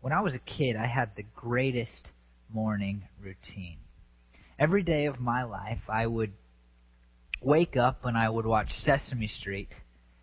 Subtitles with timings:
[0.00, 2.08] when I was a kid, I had the greatest
[2.52, 3.78] morning routine.
[4.58, 6.32] Every day of my life, I would
[7.42, 9.68] wake up and I would watch Sesame Street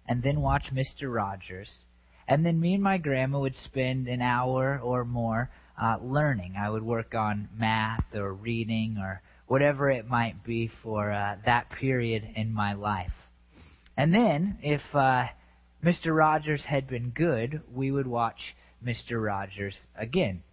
[0.08, 1.14] and then watch Mr.
[1.14, 1.70] Rogers.
[2.28, 5.50] And then me and my grandma would spend an hour or more
[5.82, 6.56] uh, learning.
[6.60, 11.70] I would work on math or reading or whatever it might be for uh, that
[11.70, 13.14] period in my life.
[13.96, 15.28] And then, if uh,
[15.84, 16.16] Mr.
[16.16, 19.24] Rogers had been good, we would watch Mr.
[19.24, 20.44] Rogers again.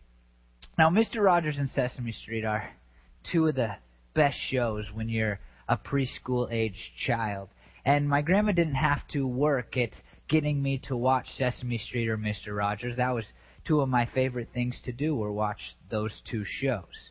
[0.79, 1.23] Now, Mr.
[1.23, 2.71] Rogers and Sesame Street are
[3.31, 3.77] two of the
[4.15, 7.49] best shows when you're a preschool aged child.
[7.85, 9.91] And my grandma didn't have to work at
[10.29, 12.57] getting me to watch Sesame Street or Mr.
[12.57, 12.97] Rogers.
[12.97, 13.27] That was
[13.67, 17.11] two of my favorite things to do were watch those two shows.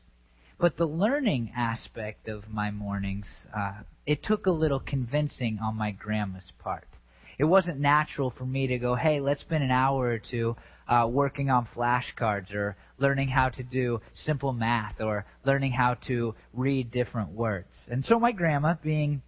[0.60, 5.92] But the learning aspect of my mornings, uh, it took a little convincing on my
[5.92, 6.88] grandma's part.
[7.38, 10.56] It wasn't natural for me to go, hey, let's spend an hour or two
[10.88, 16.36] uh, working on flashcards or learning how to do simple math or learning how to
[16.54, 17.70] read different words.
[17.90, 19.22] And so my grandma, being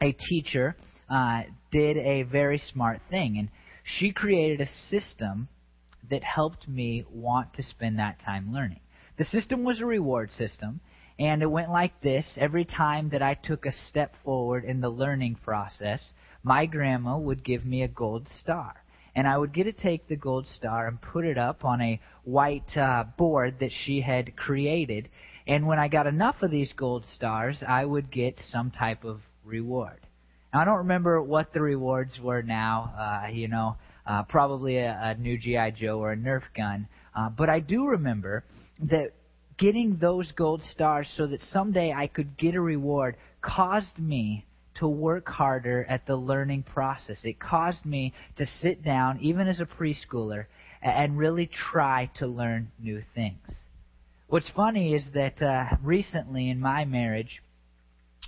[0.00, 0.76] a teacher,
[1.08, 3.38] uh, did a very smart thing.
[3.38, 3.48] And
[3.84, 5.48] she created a system
[6.10, 8.80] that helped me want to spend that time learning.
[9.18, 10.80] The system was a reward system,
[11.18, 12.24] and it went like this.
[12.38, 17.44] Every time that I took a step forward in the learning process, my grandma would
[17.44, 18.79] give me a gold star
[19.14, 22.00] and I would get to take the gold star and put it up on a
[22.24, 25.08] white uh, board that she had created.
[25.46, 29.20] And when I got enough of these gold stars, I would get some type of
[29.44, 29.98] reward.
[30.52, 34.98] Now, I don't remember what the rewards were now, uh, you know, uh, probably a,
[35.02, 35.70] a new G.I.
[35.72, 36.88] Joe or a Nerf gun.
[37.14, 38.44] Uh, but I do remember
[38.80, 39.12] that
[39.58, 44.46] getting those gold stars so that someday I could get a reward caused me
[44.80, 47.18] to work harder at the learning process.
[47.22, 50.46] It caused me to sit down, even as a preschooler,
[50.82, 53.38] and really try to learn new things.
[54.28, 57.42] What's funny is that uh, recently in my marriage,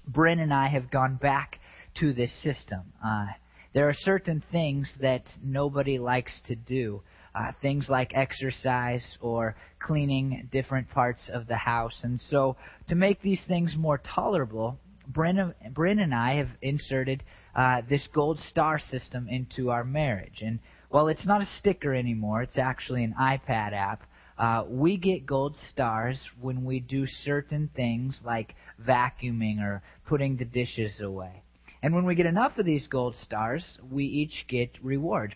[0.06, 1.58] Bryn and I have gone back
[2.00, 2.80] to this system.
[3.04, 3.26] Uh,
[3.72, 7.02] there are certain things that nobody likes to do.
[7.34, 11.98] Uh, things like exercise or cleaning different parts of the house.
[12.02, 12.56] And so,
[12.90, 14.76] to make these things more tolerable,
[15.12, 17.22] Bryn and I have inserted
[17.54, 20.40] uh, this gold star system into our marriage.
[20.40, 20.58] And
[20.88, 24.02] while it's not a sticker anymore, it's actually an iPad app.
[24.38, 30.44] Uh, we get gold stars when we do certain things like vacuuming or putting the
[30.44, 31.42] dishes away.
[31.82, 35.34] And when we get enough of these gold stars, we each get rewards.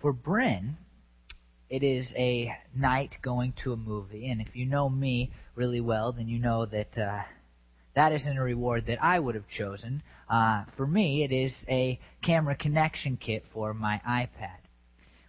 [0.00, 0.76] For Bryn,
[1.68, 4.30] it is a night going to a movie.
[4.30, 7.22] And if you know me really well, then you know that uh,
[7.94, 10.02] that isn't a reward that I would have chosen.
[10.28, 14.58] Uh, for me, it is a camera connection kit for my iPad.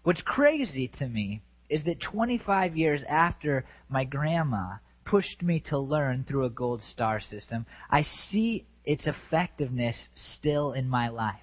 [0.03, 6.25] What's crazy to me is that 25 years after my grandma pushed me to learn
[6.27, 11.35] through a gold star system, I see its effectiveness still in my life.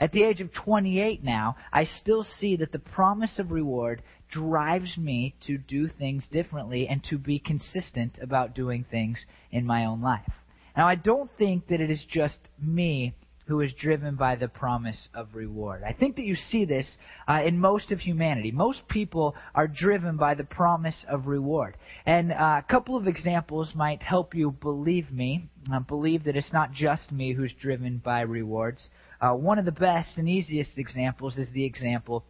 [0.00, 4.96] At the age of 28 now, I still see that the promise of reward drives
[4.96, 10.00] me to do things differently and to be consistent about doing things in my own
[10.00, 10.32] life.
[10.74, 13.14] Now, I don't think that it is just me
[13.50, 15.82] who is driven by the promise of reward.
[15.82, 16.96] I think that you see this
[17.26, 18.52] uh, in most of humanity.
[18.52, 21.76] Most people are driven by the promise of reward.
[22.06, 26.52] And uh, a couple of examples might help you believe me, uh, believe that it's
[26.52, 28.88] not just me who's driven by rewards.
[29.20, 32.24] Uh, one of the best and easiest examples is the example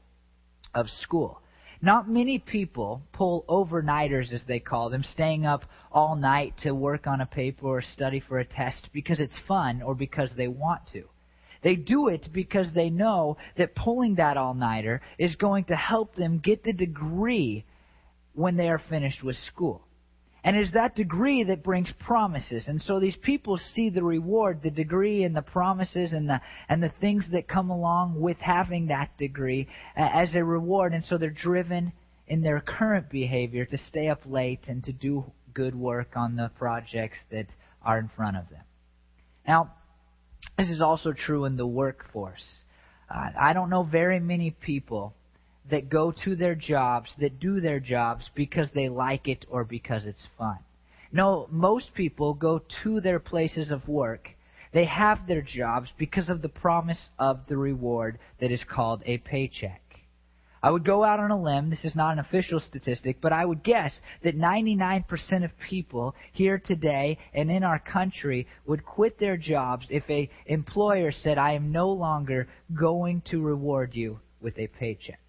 [0.74, 1.40] of school.
[1.82, 7.06] Not many people pull overnighters, as they call them, staying up all night to work
[7.06, 10.82] on a paper or study for a test because it's fun or because they want
[10.92, 11.04] to.
[11.62, 16.16] They do it because they know that pulling that all nighter is going to help
[16.16, 17.64] them get the degree
[18.34, 19.82] when they are finished with school.
[20.42, 22.66] And it is that degree that brings promises.
[22.66, 26.82] And so these people see the reward, the degree and the promises and the, and
[26.82, 30.94] the things that come along with having that degree uh, as a reward.
[30.94, 31.92] And so they're driven
[32.26, 36.50] in their current behavior to stay up late and to do good work on the
[36.58, 37.46] projects that
[37.82, 38.62] are in front of them.
[39.46, 39.74] Now,
[40.56, 42.46] this is also true in the workforce.
[43.12, 45.14] Uh, I don't know very many people
[45.68, 50.02] that go to their jobs, that do their jobs because they like it or because
[50.04, 50.58] it's fun.
[51.12, 54.30] No, most people go to their places of work.
[54.72, 59.18] They have their jobs because of the promise of the reward that is called a
[59.18, 59.82] paycheck.
[60.62, 63.46] I would go out on a limb, this is not an official statistic, but I
[63.46, 69.38] would guess that 99% of people here today and in our country would quit their
[69.38, 72.46] jobs if a employer said, I am no longer
[72.78, 75.20] going to reward you with a paycheck.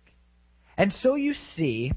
[0.82, 1.94] And so you see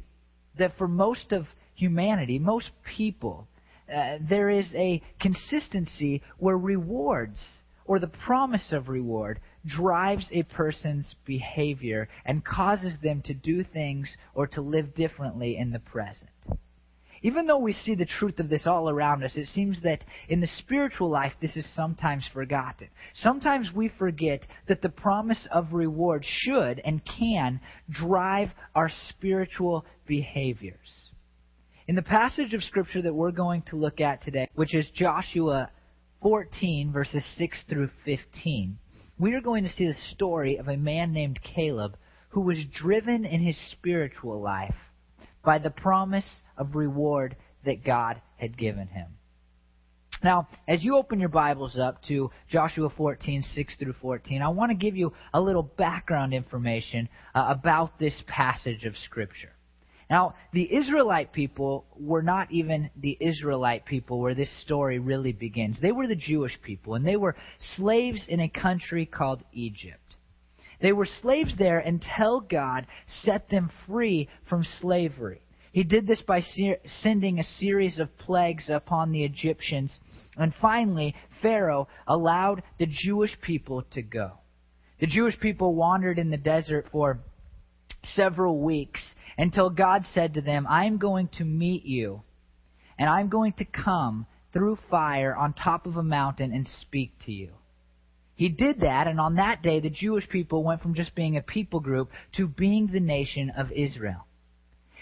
[0.58, 3.48] that for most of humanity, most people,
[3.90, 7.42] uh, there is a consistency where rewards
[7.86, 14.14] or the promise of reward drives a person's behavior and causes them to do things
[14.34, 16.28] or to live differently in the present.
[17.24, 20.40] Even though we see the truth of this all around us, it seems that in
[20.40, 22.88] the spiritual life this is sometimes forgotten.
[23.14, 31.08] Sometimes we forget that the promise of reward should and can drive our spiritual behaviors.
[31.88, 35.70] In the passage of Scripture that we're going to look at today, which is Joshua
[36.20, 38.76] 14, verses 6 through 15,
[39.18, 41.96] we are going to see the story of a man named Caleb
[42.28, 44.74] who was driven in his spiritual life
[45.44, 49.08] by the promise of reward that God had given him.
[50.22, 54.70] Now, as you open your Bibles up to Joshua 14, 6 through 14, I want
[54.70, 59.52] to give you a little background information uh, about this passage of Scripture.
[60.08, 65.78] Now, the Israelite people were not even the Israelite people where this story really begins.
[65.80, 67.36] They were the Jewish people, and they were
[67.76, 69.98] slaves in a country called Egypt.
[70.84, 75.40] They were slaves there until God set them free from slavery.
[75.72, 76.42] He did this by
[77.00, 79.98] sending a series of plagues upon the Egyptians.
[80.36, 84.32] And finally, Pharaoh allowed the Jewish people to go.
[85.00, 87.18] The Jewish people wandered in the desert for
[88.02, 89.00] several weeks
[89.38, 92.20] until God said to them, I'm going to meet you,
[92.98, 97.32] and I'm going to come through fire on top of a mountain and speak to
[97.32, 97.52] you.
[98.36, 101.42] He did that, and on that day, the Jewish people went from just being a
[101.42, 104.26] people group to being the nation of Israel.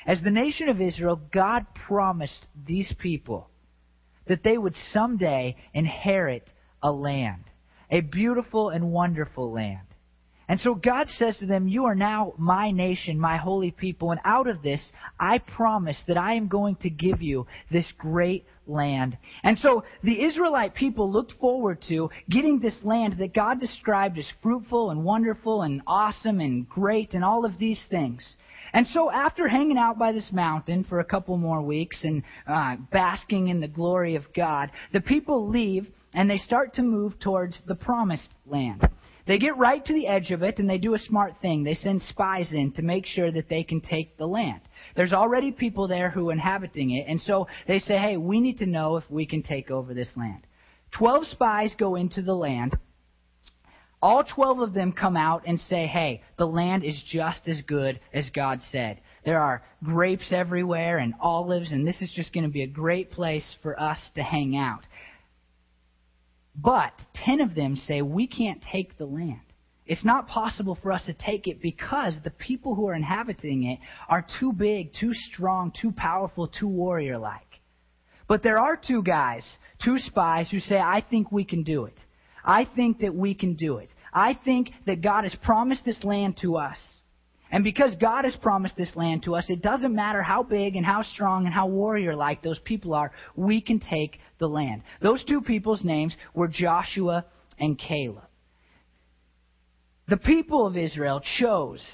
[0.07, 3.49] As the nation of Israel, God promised these people
[4.27, 6.47] that they would someday inherit
[6.83, 7.45] a land,
[7.91, 9.87] a beautiful and wonderful land.
[10.53, 14.21] And so God says to them, You are now my nation, my holy people, and
[14.23, 19.17] out of this, I promise that I am going to give you this great land.
[19.43, 24.31] And so the Israelite people looked forward to getting this land that God described as
[24.43, 28.37] fruitful and wonderful and awesome and great and all of these things.
[28.75, 32.77] And so after hanging out by this mountain for a couple more weeks and uh,
[32.91, 37.59] basking in the glory of God, the people leave and they start to move towards
[37.67, 38.87] the promised land.
[39.27, 41.63] They get right to the edge of it and they do a smart thing.
[41.63, 44.61] They send spies in to make sure that they can take the land.
[44.97, 48.59] There's already people there who are inhabiting it, and so they say, hey, we need
[48.59, 50.47] to know if we can take over this land.
[50.91, 52.77] Twelve spies go into the land.
[54.03, 58.01] All twelve of them come out and say, hey, the land is just as good
[58.13, 59.01] as God said.
[59.25, 63.13] There are grapes everywhere and olives, and this is just going to be a great
[63.13, 64.83] place for us to hang out.
[66.55, 69.41] But ten of them say, we can't take the land.
[69.87, 73.79] It's not possible for us to take it because the people who are inhabiting it
[74.09, 77.41] are too big, too strong, too powerful, too warrior like.
[78.29, 79.47] But there are two guys,
[79.85, 81.99] two spies, who say, I think we can do it.
[82.45, 83.89] I think that we can do it.
[84.13, 86.79] I think that God has promised this land to us.
[87.53, 90.85] And because God has promised this land to us, it doesn't matter how big and
[90.85, 94.83] how strong and how warrior like those people are, we can take the land.
[95.03, 97.27] Those two people's names were Joshua
[97.59, 98.25] and Caleb.
[100.09, 101.85] The people of Israel chose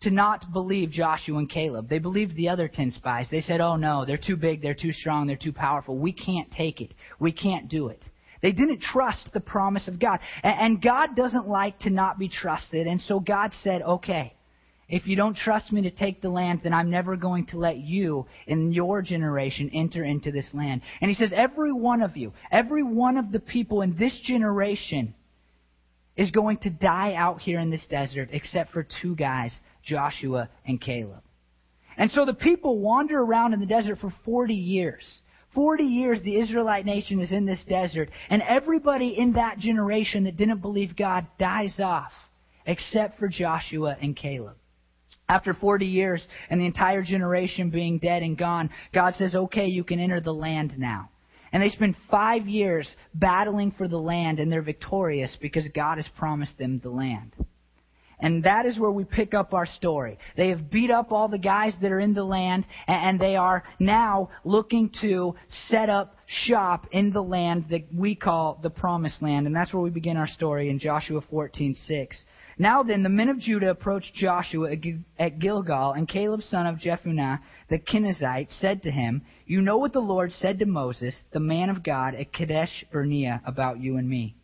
[0.00, 1.88] to not believe Joshua and Caleb.
[1.88, 3.26] They believed the other ten spies.
[3.30, 5.98] They said, oh no, they're too big, they're too strong, they're too powerful.
[5.98, 6.94] We can't take it.
[7.20, 8.02] We can't do it.
[8.40, 10.20] They didn't trust the promise of God.
[10.42, 12.86] And God doesn't like to not be trusted.
[12.86, 14.32] And so God said, okay,
[14.88, 17.76] if you don't trust me to take the land, then I'm never going to let
[17.76, 20.80] you in your generation enter into this land.
[21.00, 25.14] And he says, every one of you, every one of the people in this generation
[26.16, 29.54] is going to die out here in this desert except for two guys,
[29.84, 31.22] Joshua and Caleb.
[31.98, 35.04] And so the people wander around in the desert for 40 years.
[35.54, 40.36] 40 years the Israelite nation is in this desert, and everybody in that generation that
[40.36, 42.12] didn't believe God dies off,
[42.64, 44.56] except for Joshua and Caleb.
[45.28, 49.84] After 40 years and the entire generation being dead and gone, God says, okay, you
[49.84, 51.10] can enter the land now.
[51.52, 56.08] And they spend five years battling for the land, and they're victorious because God has
[56.16, 57.32] promised them the land.
[58.20, 60.18] And that is where we pick up our story.
[60.36, 63.62] They have beat up all the guys that are in the land, and they are
[63.78, 65.36] now looking to
[65.68, 69.46] set up shop in the land that we call the promised land.
[69.46, 72.24] And that's where we begin our story in Joshua 14:6.
[72.60, 74.72] Now then, the men of Judah approached Joshua
[75.18, 77.38] at Gilgal, and Caleb son of Jephunneh
[77.68, 81.70] the Kenizzite said to him, You know what the Lord said to Moses, the man
[81.70, 84.34] of God, at Kadesh Barnea, about you and me.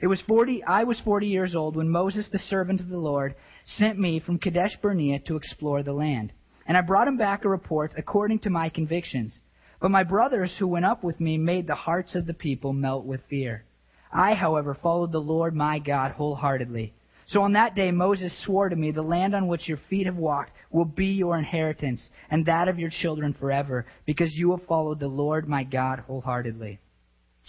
[0.00, 3.36] It was forty I was forty years old when Moses, the servant of the Lord,
[3.64, 6.32] sent me from Kadesh Barnea to explore the land.
[6.66, 9.38] and I brought him back a report according to my convictions.
[9.80, 13.04] But my brothers who went up with me made the hearts of the people melt
[13.04, 13.64] with fear.
[14.12, 16.94] I, however, followed the Lord my God wholeheartedly.
[17.30, 20.16] So on that day Moses swore to me, The land on which your feet have
[20.16, 24.98] walked will be your inheritance, and that of your children forever, because you have followed
[24.98, 26.80] the Lord my God wholeheartedly.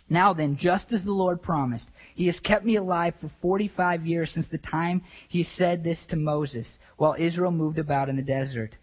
[0.08, 4.32] Now then, just as the Lord promised, he has kept me alive for 45 years
[4.32, 8.76] since the time he said this to Moses, while Israel moved about in the desert.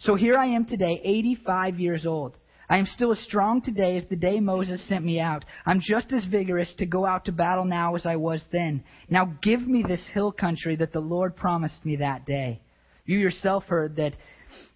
[0.00, 2.36] So here I am today, 85 years old.
[2.72, 5.44] I am still as strong today as the day Moses sent me out.
[5.66, 8.82] I'm just as vigorous to go out to battle now as I was then.
[9.10, 12.62] Now give me this hill country that the Lord promised me that day.
[13.04, 14.14] You yourself heard that,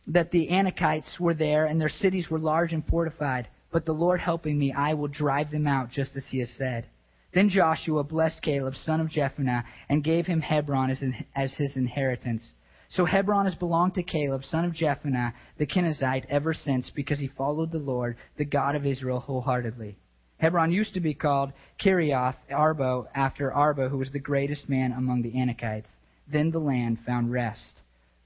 [0.08, 3.48] that the Anakites were there and their cities were large and fortified.
[3.72, 6.84] But the Lord helping me, I will drive them out just as he has said.
[7.32, 11.02] Then Joshua blessed Caleb, son of Jephunneh, and gave him Hebron as,
[11.34, 12.46] as his inheritance.
[12.90, 17.28] So Hebron has belonged to Caleb, son of Jephunneh, the Kenizzite, ever since, because he
[17.28, 19.96] followed the Lord, the God of Israel, wholeheartedly.
[20.38, 21.52] Hebron used to be called
[21.82, 25.88] Kiriath Arba after Arba, who was the greatest man among the Anakites.
[26.30, 27.80] Then the land found rest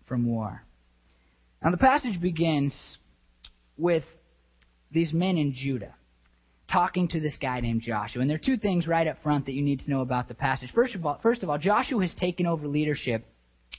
[0.07, 0.63] from war.
[1.63, 2.75] Now the passage begins
[3.77, 4.05] with
[4.91, 5.95] these men in Judah
[6.71, 8.23] talking to this guy named Joshua.
[8.23, 10.35] And there are two things right up front that you need to know about the
[10.35, 10.71] passage.
[10.75, 13.27] First of all, first of all Joshua has taken over leadership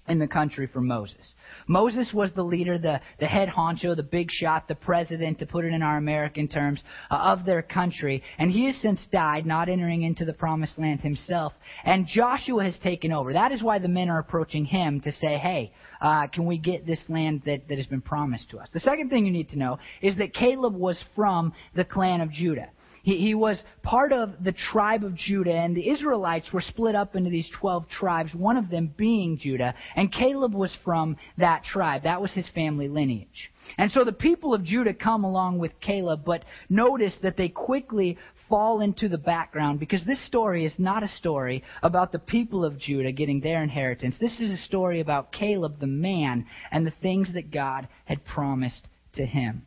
[0.08, 1.36] in the country for Moses.
[1.68, 5.64] Moses was the leader, the, the head honcho, the big shot, the president, to put
[5.64, 8.24] it in our American terms, uh, of their country.
[8.38, 11.54] And he has since died, not entering into the promised land himself.
[11.86, 13.32] And Joshua has taken over.
[13.34, 16.86] That is why the men are approaching him to say, hey, uh, can we get
[16.86, 18.70] this land that, that has been promised to us?
[18.74, 22.32] The second thing you need to know is that Caleb was from the clan of
[22.32, 22.70] Judah.
[23.04, 27.16] He, he was part of the tribe of Judah, and the Israelites were split up
[27.16, 32.04] into these 12 tribes, one of them being Judah, and Caleb was from that tribe.
[32.04, 33.52] That was his family lineage.
[33.78, 38.18] And so the people of Judah come along with Caleb, but notice that they quickly
[38.50, 42.78] fall into the background because this story is not a story about the people of
[42.78, 44.18] Judah getting their inheritance.
[44.20, 48.88] This is a story about Caleb, the man, and the things that God had promised
[49.14, 49.66] to him.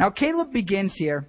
[0.00, 1.28] Now, Caleb begins here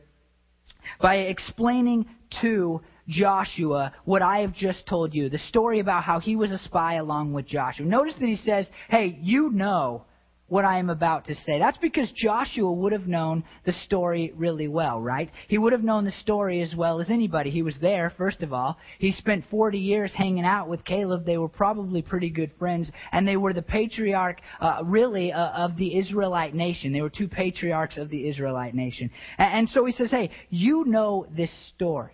[1.01, 2.05] by explaining
[2.41, 6.57] to Joshua what I have just told you, the story about how he was a
[6.59, 7.85] spy along with Joshua.
[7.85, 10.05] Notice that he says, hey, you know
[10.53, 11.57] what I am about to say.
[11.57, 15.31] That's because Joshua would have known the story really well, right?
[15.47, 17.49] He would have known the story as well as anybody.
[17.49, 18.77] He was there, first of all.
[18.99, 21.25] He spent 40 years hanging out with Caleb.
[21.25, 25.75] They were probably pretty good friends, and they were the patriarch, uh, really, uh, of
[25.75, 26.93] the Israelite nation.
[26.93, 29.09] They were two patriarchs of the Israelite nation.
[29.39, 32.11] And, and so he says, hey, you know this story.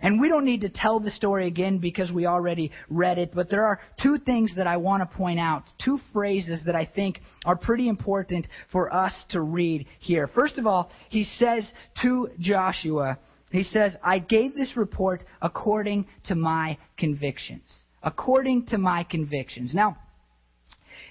[0.00, 3.48] And we don't need to tell the story again because we already read it, but
[3.48, 7.20] there are two things that I want to point out, two phrases that I think
[7.44, 10.28] are pretty important for us to read here.
[10.28, 11.70] First of all, he says
[12.02, 13.18] to Joshua,
[13.50, 17.62] he says, I gave this report according to my convictions.
[18.02, 19.72] According to my convictions.
[19.72, 19.96] Now,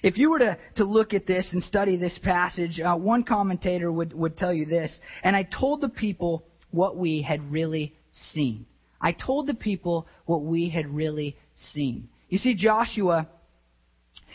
[0.02, 3.90] if you were to, to look at this and study this passage, uh, one commentator
[3.90, 7.94] would, would tell you this, and I told the people what we had really
[8.32, 8.66] seen.
[9.00, 11.36] I told the people what we had really
[11.72, 12.08] seen.
[12.28, 13.28] You see, Joshua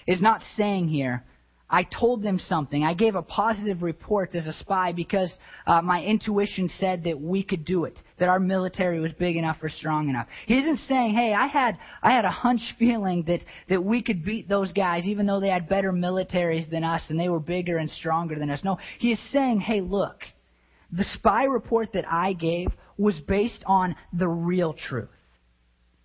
[0.08, 1.24] is not saying here,
[1.72, 2.84] I told them something.
[2.84, 5.34] I gave a positive report as a spy because
[5.66, 9.58] uh, my intuition said that we could do it, that our military was big enough
[9.62, 10.28] or strong enough.
[10.48, 13.40] He isn't saying, "Hey, I had I had a hunch feeling that
[13.70, 17.18] that we could beat those guys, even though they had better militaries than us and
[17.18, 20.18] they were bigger and stronger than us." No, he is saying, "Hey, look,
[20.92, 22.68] the spy report that I gave
[23.02, 25.10] was based on the real truth.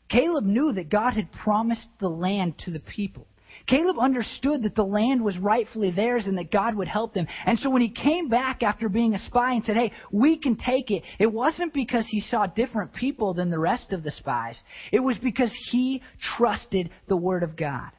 [0.09, 3.26] Caleb knew that God had promised the land to the people.
[3.67, 7.26] Caleb understood that the land was rightfully theirs and that God would help them.
[7.47, 10.57] And so when he came back after being a spy and said, hey, we can
[10.57, 14.62] take it, it wasn't because he saw different people than the rest of the spies.
[14.93, 16.03] It was because he
[16.37, 17.91] trusted the Word of God.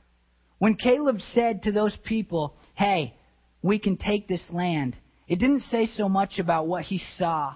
[0.59, 3.15] When Caleb said to those people, hey,
[3.61, 4.95] we can take this land,
[5.27, 7.55] it didn't say so much about what he saw.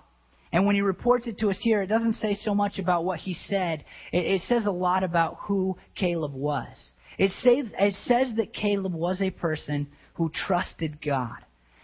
[0.52, 3.20] And when he reports it to us here, it doesn't say so much about what
[3.20, 3.86] he said.
[4.12, 6.76] It, it says a lot about who Caleb was.
[7.18, 11.38] It says, it says that Caleb was a person who trusted God.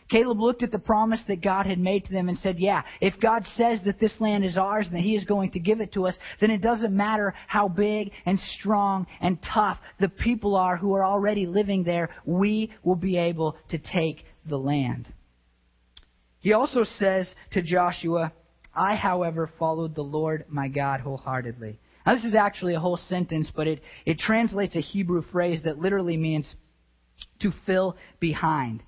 [0.09, 3.19] Caleb looked at the promise that God had made to them and said, Yeah, if
[3.19, 5.93] God says that this land is ours and that He is going to give it
[5.93, 10.77] to us, then it doesn't matter how big and strong and tough the people are
[10.77, 15.11] who are already living there, we will be able to take the land.
[16.39, 18.31] He also says to Joshua,
[18.77, 21.79] I, however, followed the Lord my God wholeheartedly.
[22.05, 25.79] Now, this is actually a whole sentence, but it, it translates a Hebrew phrase that
[25.79, 26.53] literally means
[27.41, 28.83] to fill behind.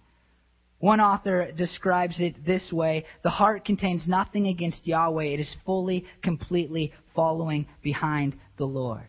[0.77, 6.05] One author describes it this way The heart contains nothing against Yahweh, it is fully,
[6.21, 9.07] completely following behind the Lord.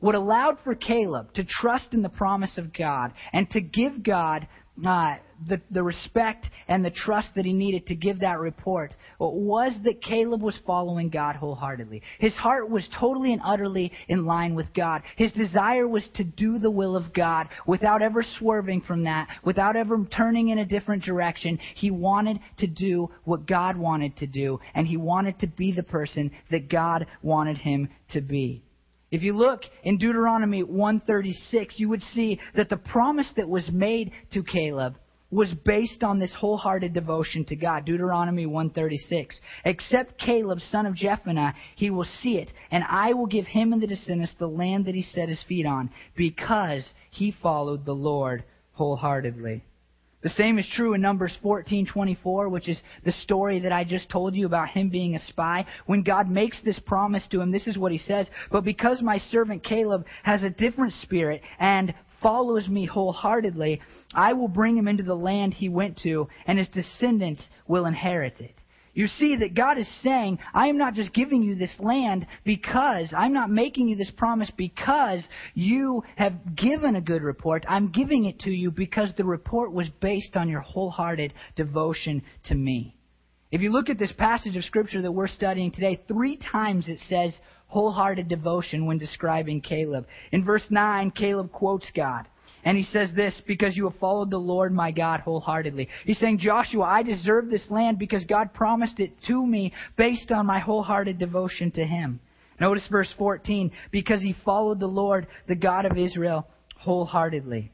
[0.00, 4.48] What allowed for Caleb to trust in the promise of God and to give God
[4.84, 5.16] uh,
[5.46, 10.02] the, the respect and the trust that he needed to give that report was that
[10.02, 12.02] Caleb was following God wholeheartedly.
[12.18, 15.02] His heart was totally and utterly in line with God.
[15.16, 19.76] His desire was to do the will of God without ever swerving from that, without
[19.76, 21.58] ever turning in a different direction.
[21.74, 25.82] He wanted to do what God wanted to do, and he wanted to be the
[25.82, 28.62] person that God wanted him to be.
[29.10, 34.12] If you look in Deuteronomy 136, you would see that the promise that was made
[34.32, 34.96] to Caleb
[35.30, 37.84] was based on this wholehearted devotion to God.
[37.84, 39.40] Deuteronomy 136.
[39.64, 43.80] Except Caleb, son of Jephunneh, he will see it, and I will give him and
[43.80, 48.44] the descendants the land that he set his feet on, because he followed the Lord
[48.72, 49.62] wholeheartedly.
[50.22, 54.34] The same is true in Numbers 14:24, which is the story that I just told
[54.34, 55.64] you about him being a spy.
[55.86, 59.16] When God makes this promise to him, this is what he says, "But because my
[59.16, 63.80] servant Caleb has a different spirit and follows me wholeheartedly,
[64.12, 68.40] I will bring him into the land he went to, and his descendants will inherit
[68.42, 68.59] it."
[68.92, 73.14] You see that God is saying, I am not just giving you this land because,
[73.16, 77.64] I'm not making you this promise because you have given a good report.
[77.68, 82.54] I'm giving it to you because the report was based on your wholehearted devotion to
[82.54, 82.96] me.
[83.52, 86.98] If you look at this passage of Scripture that we're studying today, three times it
[87.08, 87.34] says
[87.66, 90.06] wholehearted devotion when describing Caleb.
[90.32, 92.26] In verse 9, Caleb quotes God.
[92.64, 95.88] And he says this, because you have followed the Lord my God wholeheartedly.
[96.04, 100.46] He's saying, Joshua, I deserve this land because God promised it to me based on
[100.46, 102.20] my wholehearted devotion to him.
[102.60, 107.72] Notice verse 14, because he followed the Lord, the God of Israel, wholeheartedly.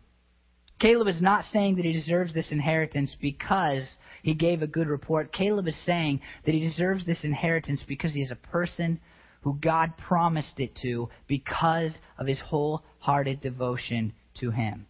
[0.79, 5.33] Caleb is not saying that he deserves this inheritance because he gave a good report.
[5.33, 9.01] Caleb is saying that he deserves this inheritance because he is a person
[9.41, 14.87] who God promised it to because of his wholehearted devotion to him.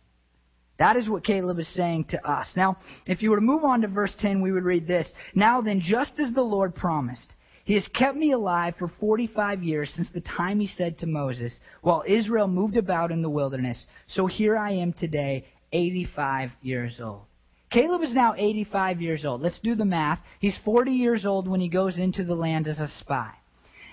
[0.79, 2.49] That is what Caleb is saying to us.
[2.55, 5.11] Now, if you were to move on to verse 10, we would read this.
[5.35, 7.33] Now then, just as the Lord promised,
[7.65, 11.53] he has kept me alive for 45 years since the time he said to Moses,
[11.81, 13.87] while Israel moved about in the wilderness.
[14.07, 17.23] So here I am today, 85 years old.
[17.71, 19.41] Caleb is now 85 years old.
[19.41, 20.21] Let's do the math.
[20.39, 23.33] He's 40 years old when he goes into the land as a spy.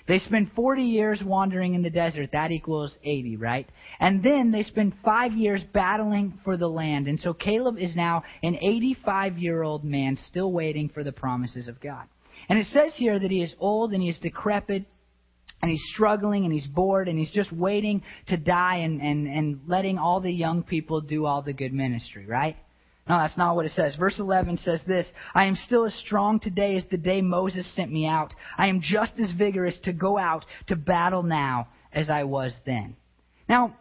[0.05, 2.31] They spend 40 years wandering in the desert.
[2.33, 3.67] That equals 80, right?
[3.99, 7.07] And then they spend five years battling for the land.
[7.07, 11.69] And so Caleb is now an 85 year old man still waiting for the promises
[11.69, 12.05] of God.
[12.49, 14.85] And it says here that he is old and he is decrepit
[15.61, 19.61] and he's struggling and he's bored and he's just waiting to die and, and, and
[19.67, 22.57] letting all the young people do all the good ministry, right?
[23.07, 23.95] No, that's not what it says.
[23.95, 27.91] Verse 11 says this I am still as strong today as the day Moses sent
[27.91, 28.33] me out.
[28.57, 32.95] I am just as vigorous to go out to battle now as I was then.
[33.49, 33.75] Now,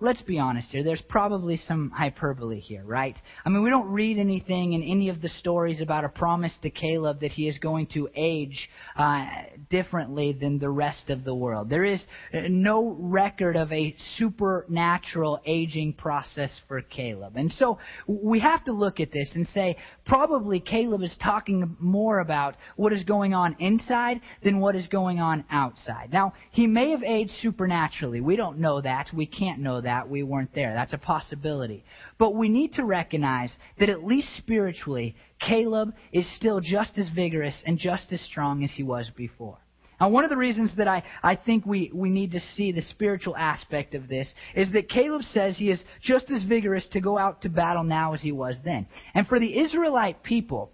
[0.00, 0.84] let's be honest here.
[0.84, 3.16] There's probably some hyperbole here, right?
[3.44, 6.70] I mean, we don't read anything in any of the stories about a promise to
[6.70, 9.26] Caleb that he is going to age uh,
[9.70, 11.68] differently than the rest of the world.
[11.68, 12.00] There is
[12.32, 17.36] uh, no record of a supernatural aging process for Caleb.
[17.36, 22.20] And so we have to look at this and say, probably Caleb is talking more
[22.20, 26.12] about what is going on inside than what is going on outside.
[26.12, 28.20] Now, he may have aged supernaturally.
[28.20, 29.08] We don't know that.
[29.12, 30.72] We can't know that that, we weren't there.
[30.72, 31.82] That's a possibility.
[32.18, 37.60] But we need to recognize that at least spiritually, Caleb is still just as vigorous
[37.66, 39.58] and just as strong as he was before.
[40.00, 42.82] Now, one of the reasons that I, I think we, we need to see the
[42.82, 47.18] spiritual aspect of this is that Caleb says he is just as vigorous to go
[47.18, 48.86] out to battle now as he was then.
[49.14, 50.70] And for the Israelite people,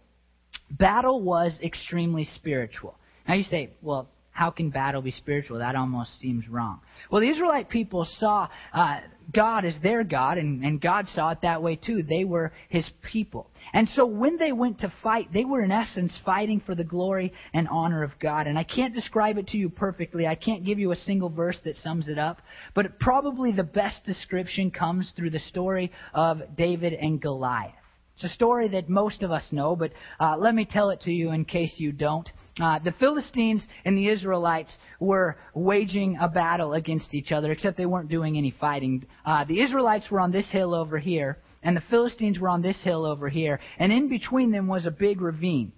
[0.70, 2.98] battle was extremely spiritual.
[3.26, 5.60] Now you say, well, how can battle be spiritual?
[5.60, 6.80] That almost seems wrong.
[7.08, 8.98] Well, the Israelite people saw uh,
[9.32, 12.02] God as their God, and, and God saw it that way too.
[12.02, 13.48] They were His people.
[13.72, 17.32] And so when they went to fight, they were in essence fighting for the glory
[17.54, 18.48] and honor of God.
[18.48, 20.26] And I can't describe it to you perfectly.
[20.26, 22.42] I can't give you a single verse that sums it up.
[22.74, 27.72] But probably the best description comes through the story of David and Goliath.
[28.16, 31.12] It's a story that most of us know, but uh, let me tell it to
[31.12, 32.28] you in case you don't.
[32.60, 37.86] Uh, the Philistines and the Israelites were waging a battle against each other, except they
[37.86, 39.04] weren't doing any fighting.
[39.26, 42.80] Uh, the Israelites were on this hill over here, and the Philistines were on this
[42.82, 45.72] hill over here, and in between them was a big ravine.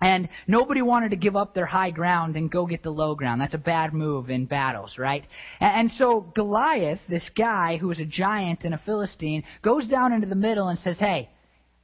[0.00, 3.40] And nobody wanted to give up their high ground and go get the low ground.
[3.40, 5.24] That's a bad move in battles, right?
[5.60, 10.26] And so Goliath, this guy who was a giant and a Philistine, goes down into
[10.26, 11.30] the middle and says, Hey,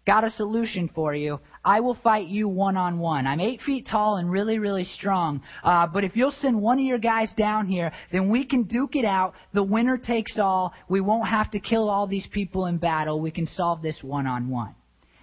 [0.05, 1.39] got a solution for you.
[1.69, 3.27] I will fight you one on one.
[3.27, 5.43] I'm eight feet tall and really, really strong.
[5.63, 8.97] Uh, but if you'll send one of your guys down here, then we can duke
[8.97, 9.35] it out.
[9.53, 10.73] The winner takes all.
[10.89, 13.21] We won't have to kill all these people in battle.
[13.21, 14.75] We can solve this one on one.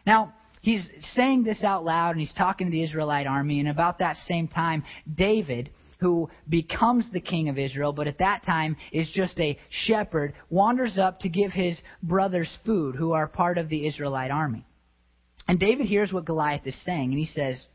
[0.05, 3.59] Now, he's saying this out loud and he's talking to the Israelite army.
[3.59, 8.45] And about that same time, David, who becomes the king of Israel, but at that
[8.45, 13.57] time is just a shepherd, wanders up to give his brothers food, who are part
[13.57, 14.63] of the Israelite army.
[15.47, 17.67] And David hears what Goliath is saying, and he says,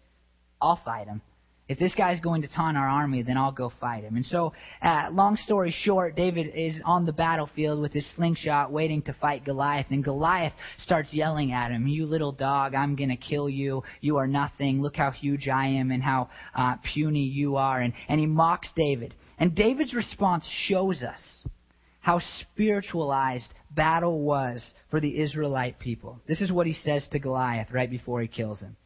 [0.61, 1.23] I'll fight him.
[1.71, 4.17] If this guy's going to taunt our army, then I'll go fight him.
[4.17, 4.53] And so,
[4.83, 9.45] uh, long story short, David is on the battlefield with his slingshot waiting to fight
[9.45, 9.87] Goliath.
[9.91, 13.85] And Goliath starts yelling at him, You little dog, I'm going to kill you.
[14.01, 14.83] You are nothing.
[14.83, 17.81] Look how huge I am and how uh, puny you are.
[17.81, 19.15] And, and he mocks David.
[19.39, 21.21] And David's response shows us
[22.01, 26.21] how spiritualized battle was for the Israelite people.
[26.27, 28.77] This is what he says to Goliath right before he kills him.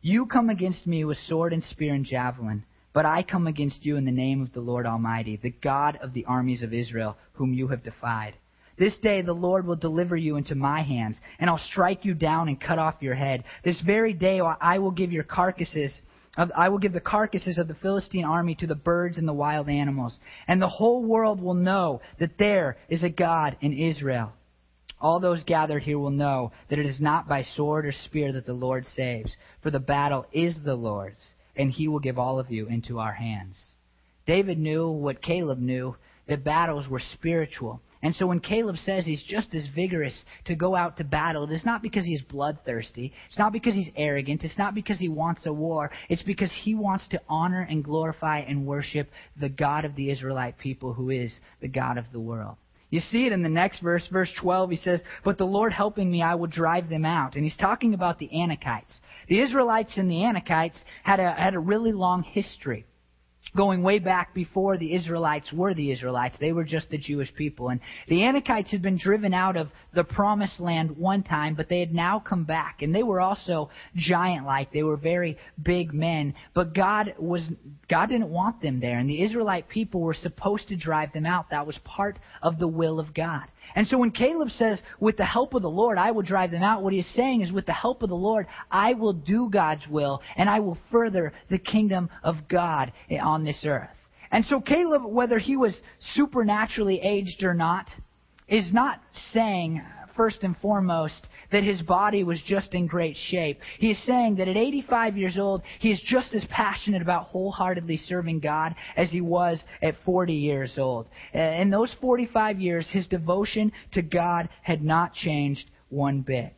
[0.00, 3.96] You come against me with sword and spear and javelin, but I come against you
[3.96, 7.52] in the name of the Lord Almighty, the God of the armies of Israel, whom
[7.52, 8.34] you have defied.
[8.78, 12.48] This day the Lord will deliver you into my hands, and I'll strike you down
[12.48, 13.44] and cut off your head.
[13.64, 15.92] This very day I will give your carcasses
[16.36, 19.68] I will give the carcasses of the Philistine army to the birds and the wild
[19.68, 20.18] animals,
[20.48, 24.32] and the whole world will know that there is a God in Israel.
[25.00, 28.46] All those gathered here will know that it is not by sword or spear that
[28.46, 32.50] the Lord saves, for the battle is the Lord's, and he will give all of
[32.50, 33.74] you into our hands.
[34.26, 37.80] David knew what Caleb knew, that battles were spiritual.
[38.04, 41.54] And so when Caleb says he's just as vigorous to go out to battle, it
[41.54, 43.14] is not because he's bloodthirsty.
[43.28, 44.44] It's not because he's arrogant.
[44.44, 45.90] It's not because he wants a war.
[46.10, 49.08] It's because he wants to honor and glorify and worship
[49.40, 52.56] the God of the Israelite people who is the God of the world.
[52.90, 54.70] You see it in the next verse, verse 12.
[54.70, 57.36] He says, But the Lord helping me, I will drive them out.
[57.36, 59.00] And he's talking about the Anakites.
[59.28, 62.84] The Israelites and the Anakites had a, had a really long history
[63.56, 66.36] going way back before the Israelites were the Israelites.
[66.40, 67.68] They were just the Jewish people.
[67.68, 71.80] And the Anakites had been driven out of the promised land one time, but they
[71.80, 72.82] had now come back.
[72.82, 74.72] And they were also giant like.
[74.72, 76.34] They were very big men.
[76.52, 77.48] But God was,
[77.88, 78.98] God didn't want them there.
[78.98, 81.50] And the Israelite people were supposed to drive them out.
[81.50, 83.44] That was part of the will of God.
[83.74, 86.62] And so when Caleb says, with the help of the Lord, I will drive them
[86.62, 89.48] out, what he is saying is, with the help of the Lord, I will do
[89.50, 93.90] God's will, and I will further the kingdom of God on this earth.
[94.30, 95.76] And so Caleb, whether he was
[96.14, 97.88] supernaturally aged or not,
[98.48, 99.00] is not
[99.32, 99.82] saying,
[100.16, 103.60] first and foremost, that his body was just in great shape.
[103.78, 107.98] He is saying that at 85 years old, he is just as passionate about wholeheartedly
[107.98, 111.06] serving God as he was at 40 years old.
[111.34, 116.54] Uh, in those 45 years, his devotion to God had not changed one bit.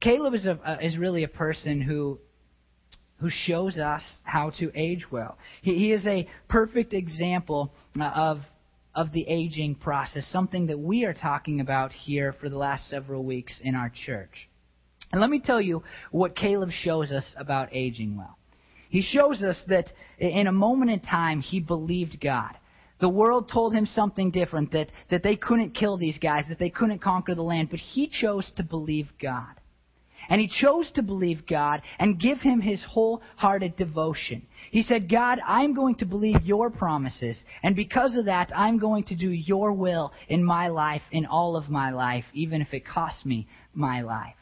[0.00, 2.18] Caleb is, a, is really a person who
[3.18, 5.38] who shows us how to age well.
[5.62, 8.40] He, he is a perfect example uh, of
[8.96, 13.22] of the aging process, something that we are talking about here for the last several
[13.22, 14.48] weeks in our church.
[15.12, 18.38] And let me tell you what Caleb shows us about aging well.
[18.88, 22.56] He shows us that in a moment in time, he believed God.
[22.98, 26.70] The world told him something different, that, that they couldn't kill these guys, that they
[26.70, 29.55] couldn't conquer the land, but he chose to believe God.
[30.28, 34.46] And he chose to believe God and give him his wholehearted devotion.
[34.70, 37.44] He said, God, I'm going to believe your promises.
[37.62, 41.56] And because of that, I'm going to do your will in my life, in all
[41.56, 44.34] of my life, even if it costs me my life.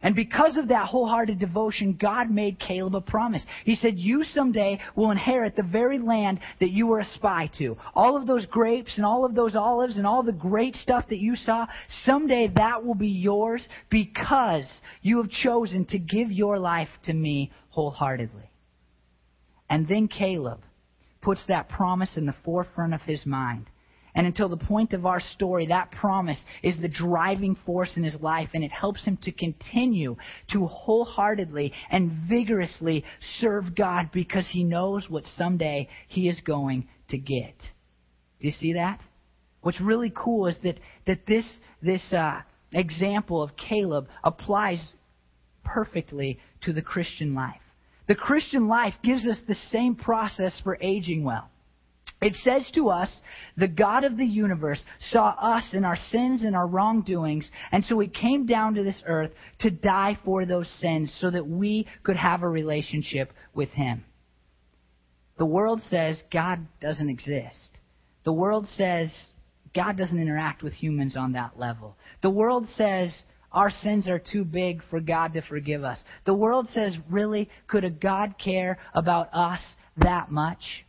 [0.00, 3.44] And because of that wholehearted devotion, God made Caleb a promise.
[3.64, 7.76] He said, You someday will inherit the very land that you were a spy to.
[7.94, 11.18] All of those grapes and all of those olives and all the great stuff that
[11.18, 11.66] you saw,
[12.04, 14.68] someday that will be yours because
[15.02, 18.50] you have chosen to give your life to me wholeheartedly.
[19.68, 20.60] And then Caleb
[21.22, 23.66] puts that promise in the forefront of his mind.
[24.18, 28.16] And until the point of our story, that promise is the driving force in his
[28.16, 30.16] life, and it helps him to continue
[30.50, 33.04] to wholeheartedly and vigorously
[33.38, 37.54] serve God because he knows what someday he is going to get.
[38.40, 38.98] Do you see that?
[39.60, 41.46] What's really cool is that, that this,
[41.80, 42.40] this uh,
[42.72, 44.94] example of Caleb applies
[45.62, 47.60] perfectly to the Christian life.
[48.08, 51.50] The Christian life gives us the same process for aging well.
[52.20, 53.20] It says to us,
[53.56, 57.98] the God of the universe saw us in our sins and our wrongdoings, and so
[58.00, 62.16] he came down to this earth to die for those sins so that we could
[62.16, 64.04] have a relationship with him.
[65.38, 67.70] The world says God doesn't exist.
[68.24, 69.12] The world says
[69.72, 71.96] God doesn't interact with humans on that level.
[72.22, 73.14] The world says
[73.52, 75.98] our sins are too big for God to forgive us.
[76.26, 79.60] The world says, really, could a God care about us
[79.98, 80.84] that much?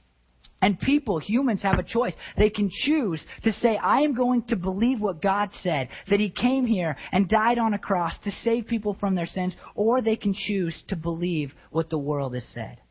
[0.62, 2.14] And people, humans, have a choice.
[2.38, 6.30] They can choose to say, I am going to believe what God said, that He
[6.30, 10.18] came here and died on a cross to save people from their sins, or they
[10.18, 12.82] can choose to believe what the world has said.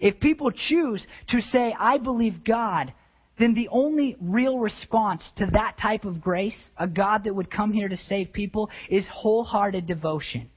[0.00, 2.94] If people choose to say, I believe God,
[3.38, 7.72] then the only real response to that type of grace, a God that would come
[7.72, 10.50] here to save people, is wholehearted devotion.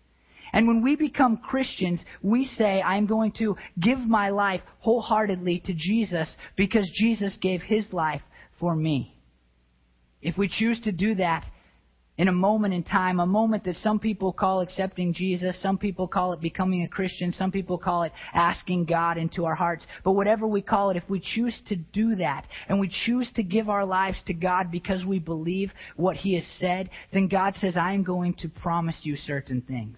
[0.53, 5.73] And when we become Christians, we say, I'm going to give my life wholeheartedly to
[5.73, 8.21] Jesus because Jesus gave his life
[8.59, 9.15] for me.
[10.21, 11.45] If we choose to do that
[12.17, 16.07] in a moment in time, a moment that some people call accepting Jesus, some people
[16.07, 19.87] call it becoming a Christian, some people call it asking God into our hearts.
[20.03, 23.43] But whatever we call it, if we choose to do that and we choose to
[23.43, 27.75] give our lives to God because we believe what He has said, then God says,
[27.75, 29.97] I am going to promise you certain things.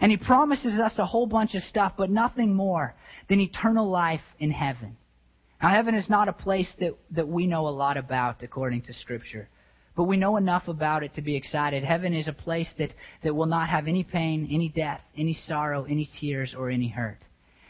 [0.00, 2.94] And he promises us a whole bunch of stuff, but nothing more
[3.28, 4.96] than eternal life in heaven.
[5.62, 8.94] Now, heaven is not a place that, that we know a lot about according to
[8.94, 9.48] Scripture,
[9.94, 11.84] but we know enough about it to be excited.
[11.84, 12.90] Heaven is a place that,
[13.22, 17.18] that will not have any pain, any death, any sorrow, any tears, or any hurt.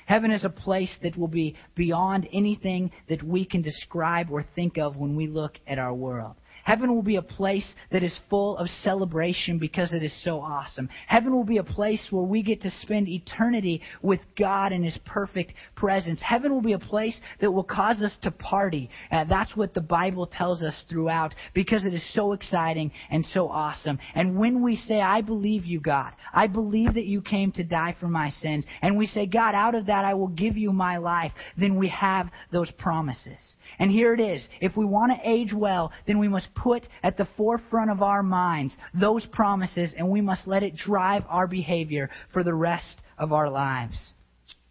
[0.07, 4.79] Heaven is a place that will be beyond anything that we can describe or think
[4.79, 6.37] of when we look at our world.
[6.65, 10.89] Heaven will be a place that is full of celebration because it is so awesome.
[11.07, 14.99] Heaven will be a place where we get to spend eternity with God in His
[15.05, 16.21] perfect presence.
[16.23, 18.91] Heaven will be a place that will cause us to party.
[19.11, 23.49] Uh, that's what the Bible tells us throughout because it is so exciting and so
[23.49, 23.99] awesome.
[24.15, 27.97] And when we say, I believe you, God, I believe that you came to die
[27.99, 30.99] for my sins, and we say, God, out of that I will give you my
[30.99, 33.39] life, then we have those promises.
[33.79, 34.47] And here it is.
[34.61, 38.23] If we want to age well, then we must put at the forefront of our
[38.23, 43.33] minds those promises, and we must let it drive our behavior for the rest of
[43.33, 43.97] our lives.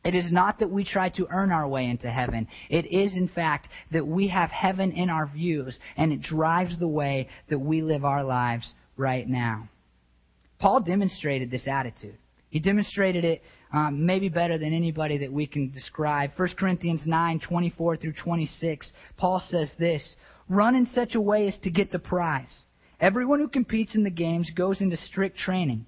[0.05, 2.47] It is not that we try to earn our way into heaven.
[2.69, 6.87] It is, in fact, that we have heaven in our views, and it drives the
[6.87, 9.67] way that we live our lives right now.
[10.57, 12.17] Paul demonstrated this attitude.
[12.49, 16.31] He demonstrated it um, maybe better than anybody that we can describe.
[16.35, 20.15] 1 Corinthians 9, 24 through 26, Paul says this
[20.49, 22.65] Run in such a way as to get the prize.
[22.99, 25.85] Everyone who competes in the games goes into strict training.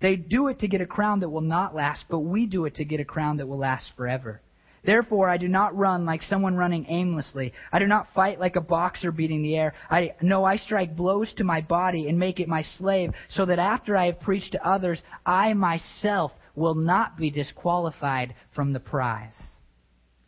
[0.00, 2.76] They do it to get a crown that will not last, but we do it
[2.76, 4.40] to get a crown that will last forever.
[4.84, 7.52] Therefore, I do not run like someone running aimlessly.
[7.72, 9.74] I do not fight like a boxer beating the air.
[9.90, 13.58] I know I strike blows to my body and make it my slave, so that
[13.58, 19.34] after I have preached to others, I myself will not be disqualified from the prize.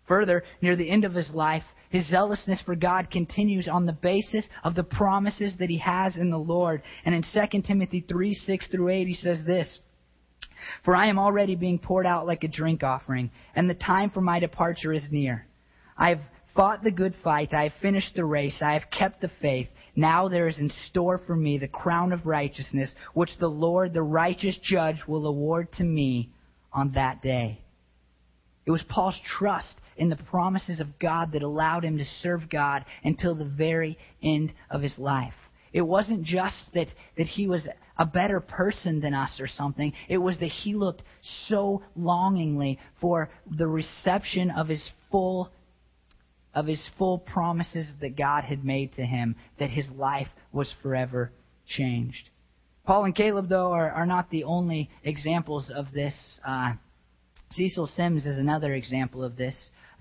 [0.09, 4.47] Further, near the end of his life, his zealousness for God continues on the basis
[4.63, 6.83] of the promises that he has in the Lord.
[7.05, 9.81] And in 2 Timothy 3 6 through 8, he says this
[10.85, 14.21] For I am already being poured out like a drink offering, and the time for
[14.21, 15.47] my departure is near.
[15.99, 16.21] I have
[16.55, 19.69] fought the good fight, I have finished the race, I have kept the faith.
[19.97, 24.03] Now there is in store for me the crown of righteousness, which the Lord, the
[24.03, 26.31] righteous judge, will award to me
[26.73, 27.61] on that day.
[28.65, 32.87] It was Paul's trust in the promises of God that allowed him to serve God
[33.05, 35.35] until the very end of his life.
[35.75, 39.93] It wasn't just that, that he was a better person than us or something.
[40.09, 41.03] It was that he looked
[41.49, 44.83] so longingly for the reception of his
[45.13, 45.53] full
[46.53, 51.31] of his full promises that God had made to him that his life was forever
[51.65, 52.29] changed.
[52.85, 56.13] Paul and Caleb, though, are, are not the only examples of this.
[56.45, 56.73] Uh,
[57.53, 59.55] Cecil Sims is another example of this.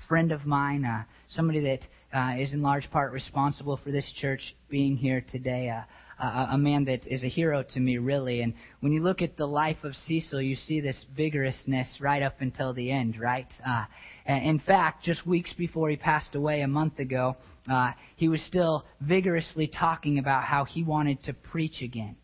[0.10, 1.80] Friend of mine, uh, somebody that
[2.18, 5.70] uh, is in large part responsible for this church being here today.
[5.70, 5.84] Uh,
[6.20, 8.42] a, a man that is a hero to me, really.
[8.42, 12.42] And when you look at the life of Cecil, you see this vigorousness right up
[12.42, 13.48] until the end, right?
[13.64, 13.86] Uh,
[14.26, 17.38] in fact, just weeks before he passed away a month ago,
[17.72, 22.16] uh, he was still vigorously talking about how he wanted to preach again.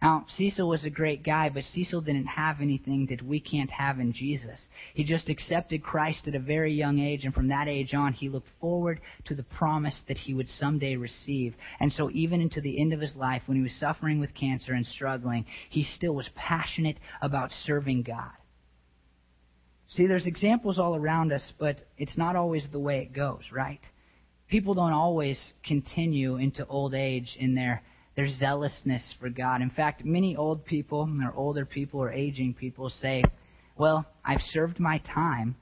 [0.00, 3.98] Now, Cecil was a great guy, but Cecil didn't have anything that we can't have
[3.98, 4.68] in Jesus.
[4.94, 8.28] He just accepted Christ at a very young age, and from that age on, he
[8.28, 11.54] looked forward to the promise that he would someday receive.
[11.80, 14.72] And so, even into the end of his life, when he was suffering with cancer
[14.72, 18.30] and struggling, he still was passionate about serving God.
[19.88, 23.80] See, there's examples all around us, but it's not always the way it goes, right?
[24.48, 27.82] People don't always continue into old age in their
[28.18, 29.62] their zealousness for God.
[29.62, 33.22] In fact, many old people, or older people, or aging people say,
[33.76, 35.54] Well, I've served my time.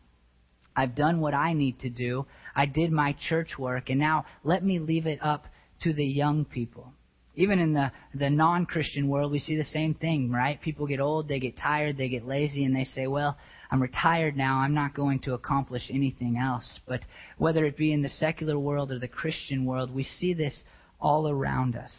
[0.74, 2.24] I've done what I need to do.
[2.54, 5.44] I did my church work, and now let me leave it up
[5.82, 6.94] to the young people.
[7.34, 10.58] Even in the, the non Christian world, we see the same thing, right?
[10.62, 13.36] People get old, they get tired, they get lazy, and they say, Well,
[13.70, 16.80] I'm retired now, I'm not going to accomplish anything else.
[16.88, 17.00] But
[17.36, 20.58] whether it be in the secular world or the Christian world, we see this
[20.98, 21.92] all around us.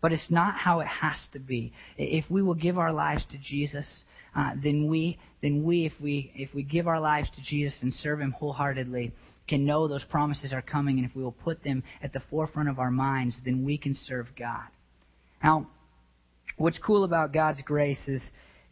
[0.00, 1.72] But it's not how it has to be.
[1.96, 3.86] If we will give our lives to Jesus,
[4.36, 7.92] uh, then we, then we, if we, if we give our lives to Jesus and
[7.92, 9.12] serve Him wholeheartedly,
[9.48, 12.68] can know those promises are coming, and if we will put them at the forefront
[12.68, 14.68] of our minds, then we can serve God.
[15.42, 15.68] Now,
[16.58, 18.22] what's cool about God's grace is,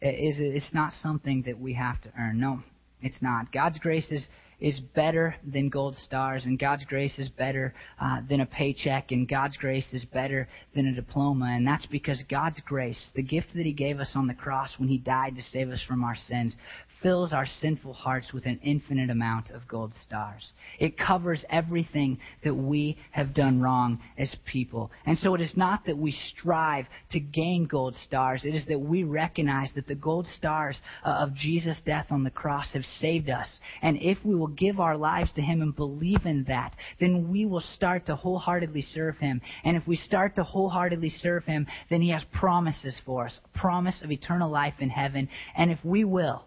[0.01, 2.39] is it's not something that we have to earn.
[2.39, 2.61] No,
[3.01, 3.51] it's not.
[3.51, 4.27] God's grace is
[4.59, 9.27] is better than gold stars, and God's grace is better uh, than a paycheck, and
[9.27, 11.45] God's grace is better than a diploma.
[11.45, 14.89] And that's because God's grace, the gift that He gave us on the cross when
[14.89, 16.55] He died to save us from our sins,
[17.01, 20.51] fills our sinful hearts with an infinite amount of gold stars.
[20.79, 24.91] It covers everything that we have done wrong as people.
[25.05, 28.79] And so it is not that we strive to gain gold stars, it is that
[28.79, 33.29] we recognize that the gold stars uh, of Jesus' death on the cross have saved
[33.29, 33.59] us.
[33.81, 37.45] And if we will give our lives to Him and believe in that, then we
[37.45, 39.41] will start to wholeheartedly serve Him.
[39.63, 44.01] And if we start to wholeheartedly serve Him, then He has promises for us promise
[44.03, 45.27] of eternal life in heaven.
[45.55, 46.46] And if we will,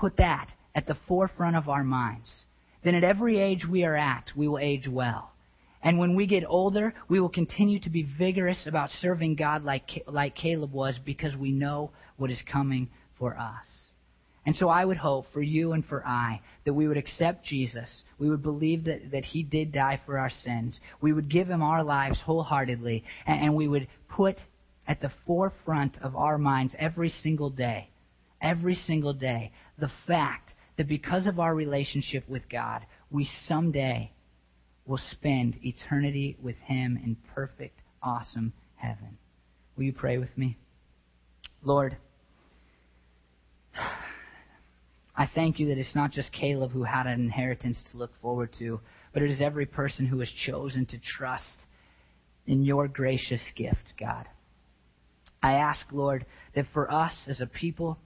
[0.00, 2.44] put that at the forefront of our minds,
[2.82, 5.30] then at every age we are at, we will age well.
[5.82, 10.02] And when we get older, we will continue to be vigorous about serving God like,
[10.06, 13.66] like Caleb was because we know what is coming for us.
[14.46, 18.04] And so I would hope for you and for I that we would accept Jesus.
[18.18, 20.80] We would believe that, that He did die for our sins.
[21.02, 23.04] We would give Him our lives wholeheartedly.
[23.26, 24.36] And, and we would put
[24.86, 27.89] at the forefront of our minds every single day
[28.40, 34.12] every single day the fact that because of our relationship with God, we someday
[34.86, 39.18] will spend eternity with Him in perfect, awesome heaven.
[39.76, 40.56] Will you pray with me?
[41.62, 41.96] Lord,
[45.16, 48.54] I thank you that it's not just Caleb who had an inheritance to look forward
[48.58, 48.80] to,
[49.12, 51.58] but it is every person who has chosen to trust
[52.46, 54.26] in your gracious gift, God.
[55.42, 57.98] I ask, Lord, that for us as a people,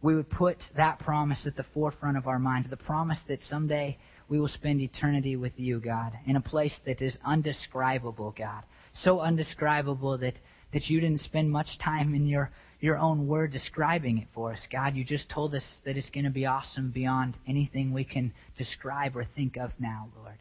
[0.00, 3.98] we would put that promise at the forefront of our mind, the promise that someday
[4.28, 8.62] we will spend eternity with you, God, in a place that is undescribable, God.
[9.02, 10.34] So undescribable that,
[10.72, 14.60] that you didn't spend much time in your, your own word describing it for us,
[14.70, 14.94] God.
[14.94, 19.16] You just told us that it's going to be awesome beyond anything we can describe
[19.16, 20.38] or think of now, Lord.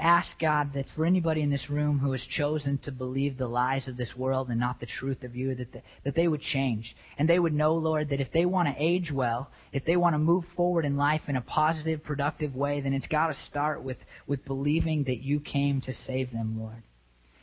[0.00, 3.86] Ask God that for anybody in this room who has chosen to believe the lies
[3.86, 6.96] of this world and not the truth of you, that, the, that they would change.
[7.18, 10.14] And they would know, Lord, that if they want to age well, if they want
[10.14, 13.82] to move forward in life in a positive, productive way, then it's got to start
[13.82, 16.82] with, with believing that you came to save them, Lord.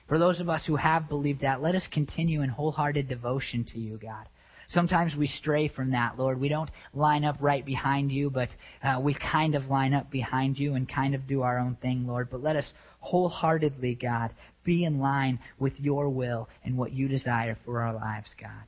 [0.08, 3.80] For those of us who have believed that, let us continue in wholehearted devotion to
[3.80, 4.28] you, God.
[4.70, 6.42] Sometimes we stray from that, Lord.
[6.42, 8.50] We don't line up right behind you, but
[8.84, 12.06] uh, we kind of line up behind you and kind of do our own thing,
[12.06, 12.30] Lord.
[12.30, 14.32] But let us wholeheartedly, God,
[14.66, 18.64] be in line with your will and what you desire for our lives, God.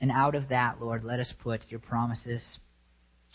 [0.00, 2.58] And out of that, Lord, let us put your promises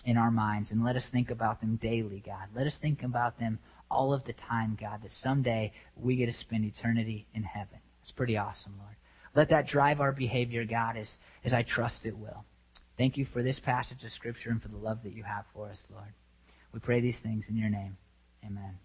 [0.05, 2.49] in our minds and let us think about them daily, God.
[2.55, 3.57] Let us think about them
[3.89, 7.79] all of the time, God, that someday we get to spend eternity in heaven.
[8.03, 8.95] It's pretty awesome, Lord.
[9.35, 11.09] Let that drive our behavior, God, as,
[11.43, 12.45] as I trust it will.
[12.97, 15.69] Thank you for this passage of Scripture and for the love that you have for
[15.69, 16.13] us, Lord.
[16.73, 17.97] We pray these things in your name.
[18.45, 18.77] Amen.